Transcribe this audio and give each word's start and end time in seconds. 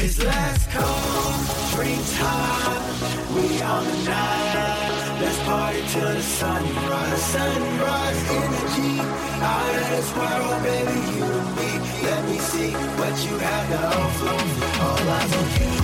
Cause 0.00 0.18
let's 0.24 0.66
go 0.68 0.86
springtime. 1.68 3.34
We 3.34 3.60
on 3.60 3.84
the 3.84 3.96
night. 4.08 5.18
Let's 5.20 5.38
party 5.42 5.82
till 5.88 6.14
the 6.14 6.22
sunrise. 6.22 7.22
Sunrise 7.22 8.30
energy. 8.30 8.98
Out 9.42 9.74
of 9.74 9.90
this 9.90 10.16
world, 10.16 10.62
baby, 10.62 11.00
you 11.16 11.24
and 11.24 11.54
me. 11.54 11.70
Let 12.02 12.24
me 12.30 12.38
see 12.38 12.72
what 12.72 13.14
you 13.26 13.36
have 13.40 13.68
to 13.68 13.80
offer. 13.98 14.82
All 14.82 15.10
eyes 15.10 15.36
on 15.36 15.74
you. 15.74 15.79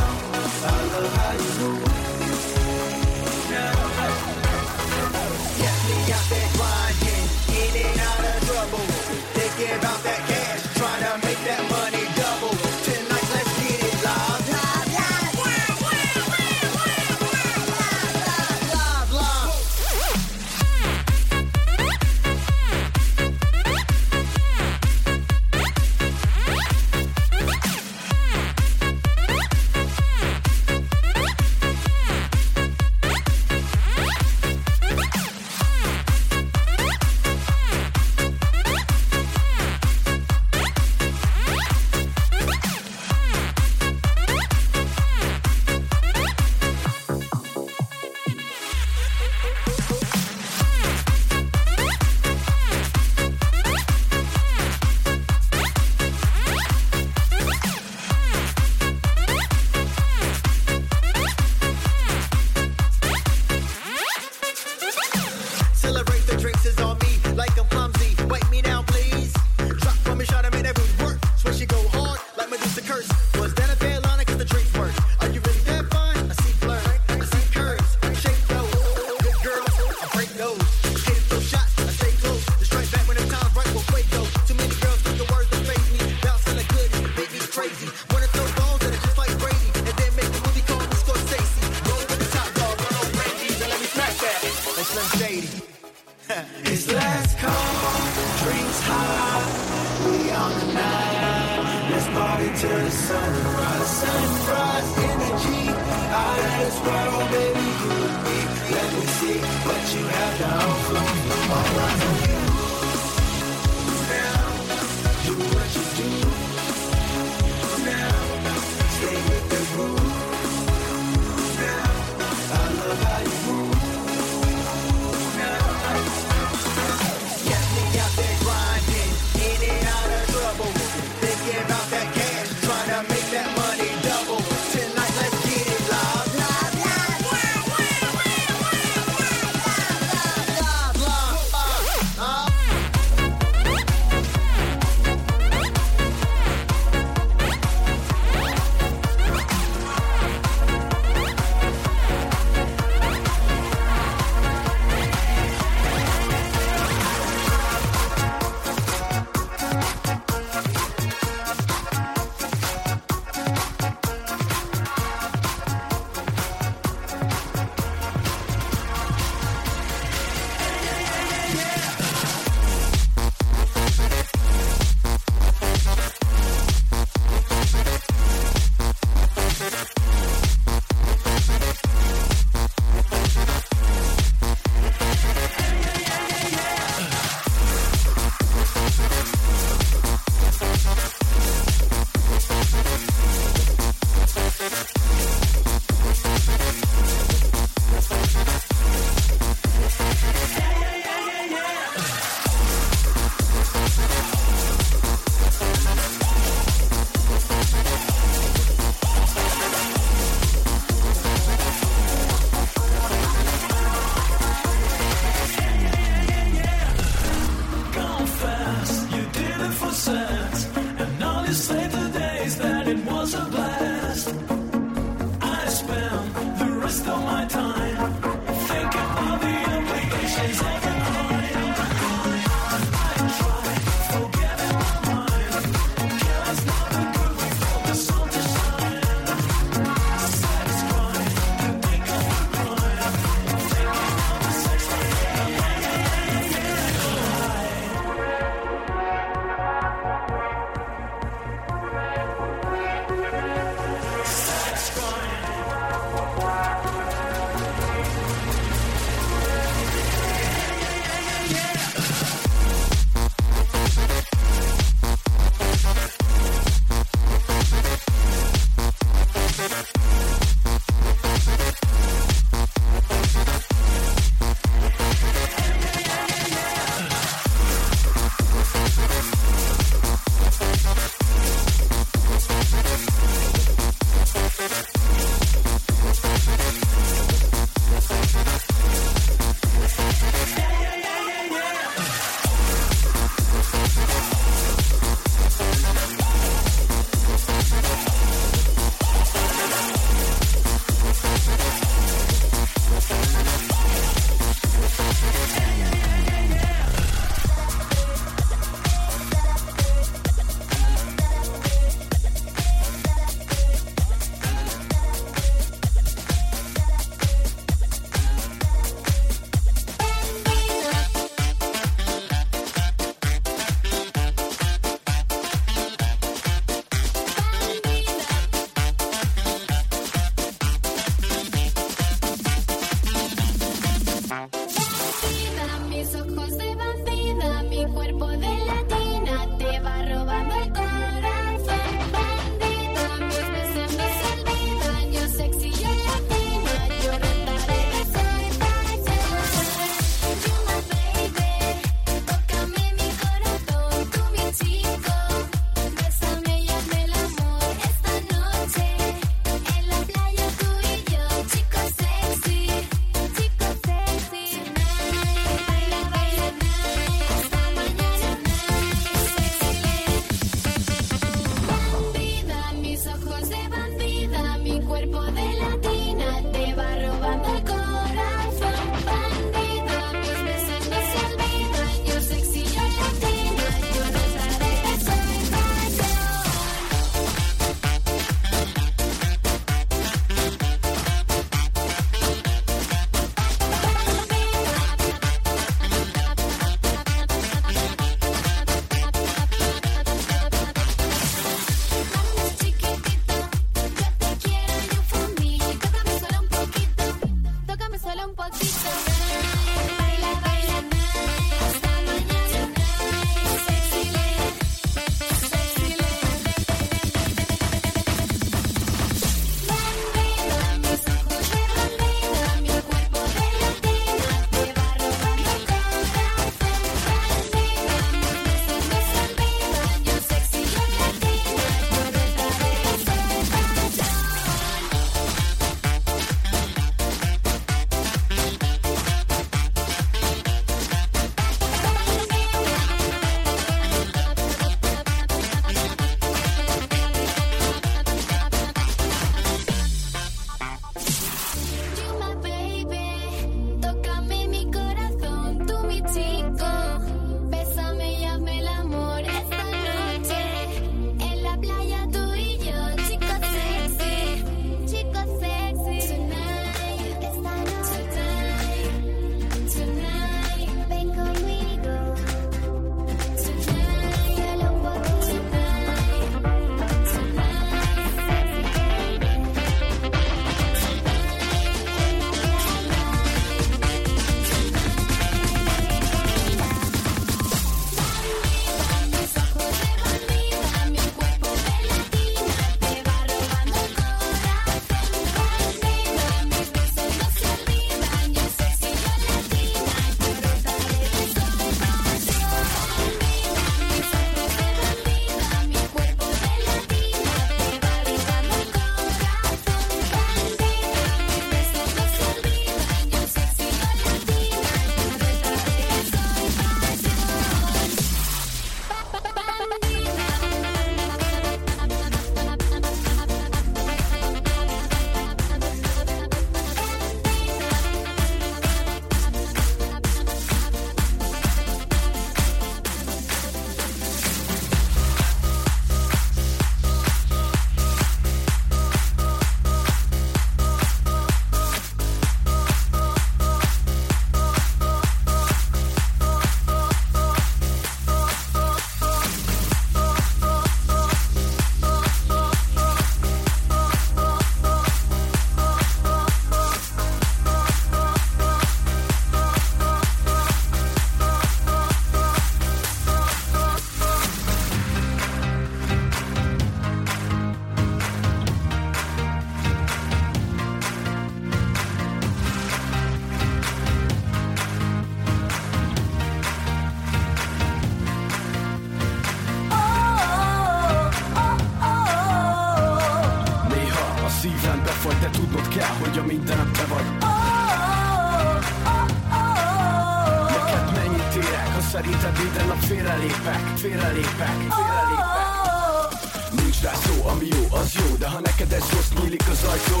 Nyílik 599.20 599.48
az 599.48 599.62
ajtó. 599.72 600.00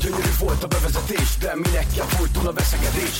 Gyönyörű 0.00 0.32
volt 0.38 0.62
a 0.62 0.66
bevezetés 0.66 1.36
De 1.38 1.52
minek 1.54 1.86
kell 1.94 2.04
folyton 2.16 2.46
a 2.46 2.52
veszekedés? 2.52 3.16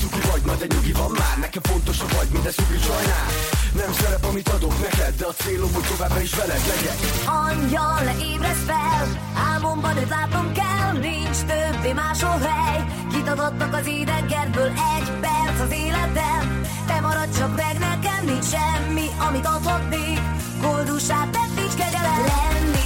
Cuki 0.00 0.20
vagy, 0.30 0.42
na 0.44 0.54
de 0.54 0.66
nyugi 0.74 0.92
van 0.92 1.10
már 1.10 1.36
Nekem 1.38 1.62
fontos 1.62 2.00
a 2.00 2.06
vagy, 2.16 2.28
minden 2.32 2.52
szupi 2.52 2.78
sajnál 2.86 3.28
Nem 3.74 3.92
szerep, 3.92 4.24
amit 4.24 4.48
adok 4.48 4.76
neked 4.80 5.14
De 5.16 5.26
a 5.26 5.34
célom, 5.42 5.72
hogy 5.72 5.86
továbbra 5.92 6.20
is 6.20 6.34
veled 6.34 6.62
legyek. 6.70 6.98
Angyal, 7.44 8.00
ne 8.08 8.14
ébresz 8.32 8.64
fel 8.66 9.06
Álmomban 9.52 9.96
őt 9.96 10.08
látnom 10.08 10.52
kell 10.52 10.92
Nincs 11.08 11.38
többé 11.50 11.92
máshol 11.92 12.38
hely. 12.48 12.80
Kitadottak 13.12 13.72
az 13.74 13.86
idegenből 13.86 14.72
Egy 14.96 15.10
perc 15.24 15.56
az 15.64 15.72
életem. 15.84 16.42
Te 16.86 17.00
maradj 17.00 17.38
csak 17.38 17.56
meg 17.56 17.76
nekem 17.78 18.22
Nincs 18.24 18.46
semmi, 18.54 19.06
amit 19.28 19.46
adhatnék. 19.46 20.20
Koldusát 20.62 21.28
tett, 21.30 21.54
nincs 21.56 21.74
kegyelem. 21.80 22.22
Lennék 22.30 22.79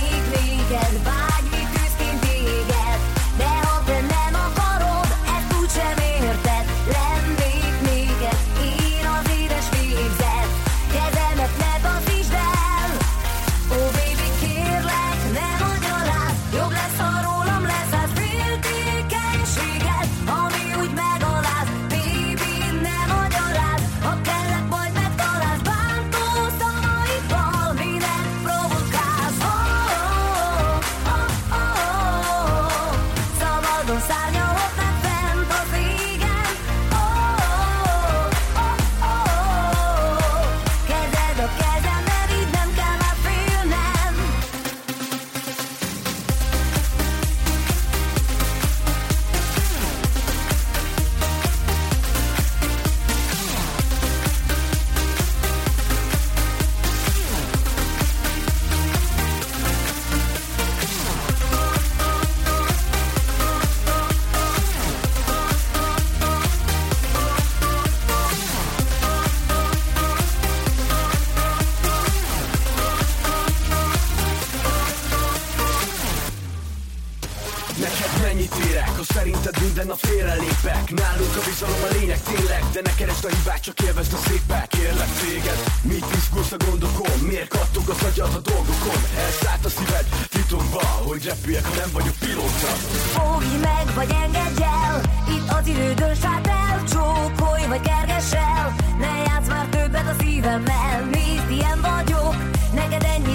Neked 78.04 78.23
mennyit 78.23 78.54
érek, 78.68 78.96
ha 78.96 79.04
szerinted 79.14 79.61
minden 79.61 79.87
nap 79.87 79.99
félrelépek. 79.99 80.84
Nálunk 81.00 81.34
a 81.40 81.42
bizalom 81.49 81.82
a 81.88 81.90
lényeg 81.96 82.20
tényleg 82.30 82.62
De 82.73 82.80
ne 82.84 82.94
keresd 82.94 83.25
a 83.25 83.28
hibát, 83.37 83.62
csak 83.66 83.80
élvezd 83.80 84.12
a 84.12 84.20
szépek 84.26 84.68
Kérlek 84.68 85.12
téged, 85.23 85.61
mit 85.82 86.06
izgulsz 86.18 86.52
a 86.52 86.56
gondokon? 86.66 87.18
Miért 87.28 87.49
kattog 87.49 87.88
az 87.88 88.02
agyad 88.08 88.34
a 88.38 88.42
dolgokon? 88.50 89.00
Elszállt 89.25 89.64
a 89.64 89.70
szíved 89.76 90.06
titokba 90.34 90.82
Hogy 91.08 91.25
repüljek, 91.25 91.64
ha 91.70 91.75
nem 91.82 91.90
vagyok 91.92 92.16
pilóta. 92.25 92.70
Fogj 93.16 93.54
meg, 93.68 93.87
vagy 93.99 94.11
engedj 94.25 94.62
el 94.62 94.94
Itt 95.34 95.49
az 95.58 95.66
idő 95.73 95.88
dönts 95.94 96.25
át 96.32 96.46
el. 96.46 96.76
Csókolj, 96.92 97.64
vagy 97.73 97.84
kergess 97.90 98.32
el 98.32 98.75
Ne 99.02 99.12
játsz 99.26 99.49
már 99.49 99.66
többet 99.76 100.08
a 100.12 100.14
szívemmel. 100.20 100.96
Nézd, 101.12 101.50
ilyen 101.58 101.80
vagyok 101.90 102.34
Neked 102.75 103.04
ennyit 103.14 103.33